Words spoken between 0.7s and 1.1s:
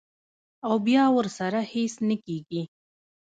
بیا